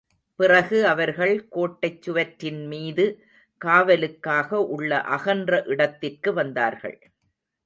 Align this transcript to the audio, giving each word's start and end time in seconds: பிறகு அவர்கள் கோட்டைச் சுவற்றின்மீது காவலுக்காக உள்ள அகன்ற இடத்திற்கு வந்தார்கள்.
பிறகு 0.39 0.87
அவர்கள் 0.87 1.47
கோட்டைச் 1.49 2.01
சுவற்றின்மீது 2.01 3.05
காவலுக்காக 3.61 4.61
உள்ள 4.67 5.01
அகன்ற 5.01 5.61
இடத்திற்கு 5.65 6.33
வந்தார்கள். 6.33 6.97